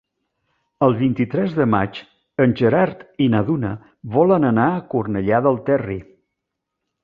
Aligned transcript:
El 0.87 0.95
vint-i-tres 1.01 1.53
de 1.59 1.67
maig 1.73 1.99
en 2.47 2.57
Gerard 2.63 3.05
i 3.27 3.29
na 3.35 3.43
Duna 3.51 3.75
volen 4.19 4.51
anar 4.53 4.69
a 4.73 4.83
Cornellà 4.95 5.47
del 5.49 5.65
Terri. 5.71 6.03